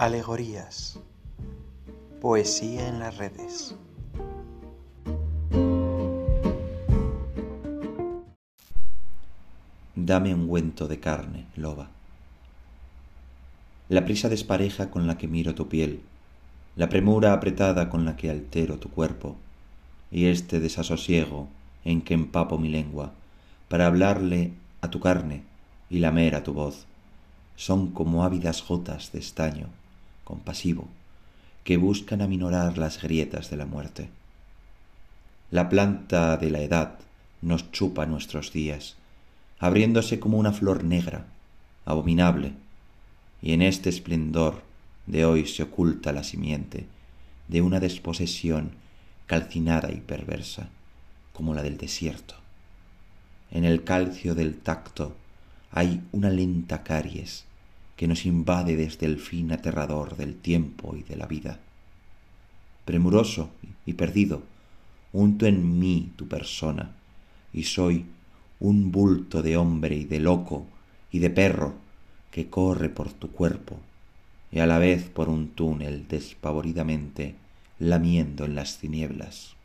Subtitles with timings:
[0.00, 0.98] Alegorías.
[2.22, 3.76] Poesía en las redes.
[9.94, 11.90] Dame un ungüento de carne, loba.
[13.90, 16.00] La prisa despareja con la que miro tu piel,
[16.76, 19.36] la premura apretada con la que altero tu cuerpo,
[20.10, 21.46] y este desasosiego
[21.84, 23.12] en que empapo mi lengua,
[23.68, 25.42] para hablarle a tu carne
[25.90, 26.86] y lamer a tu voz,
[27.54, 29.68] son como ávidas gotas de estaño
[30.30, 30.86] compasivo,
[31.64, 34.08] que buscan aminorar las grietas de la muerte.
[35.50, 36.98] La planta de la edad
[37.42, 38.94] nos chupa nuestros días,
[39.58, 41.26] abriéndose como una flor negra,
[41.84, 42.52] abominable,
[43.42, 44.62] y en este esplendor
[45.06, 46.86] de hoy se oculta la simiente
[47.48, 48.70] de una desposesión
[49.26, 50.68] calcinada y perversa,
[51.32, 52.36] como la del desierto.
[53.50, 55.16] En el calcio del tacto
[55.72, 57.49] hay una lenta caries
[58.00, 61.60] que nos invade desde el fin aterrador del tiempo y de la vida.
[62.86, 63.50] Premuroso
[63.84, 64.42] y perdido,
[65.12, 66.92] unto en mí tu persona,
[67.52, 68.06] y soy
[68.58, 70.64] un bulto de hombre y de loco
[71.12, 71.74] y de perro
[72.30, 73.78] que corre por tu cuerpo
[74.50, 77.34] y a la vez por un túnel despavoridamente
[77.78, 79.56] lamiendo en las tinieblas.